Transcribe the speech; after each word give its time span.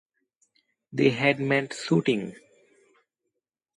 They 0.91 1.11
had 1.11 1.39
meant 1.39 1.75
shooting. 1.75 2.35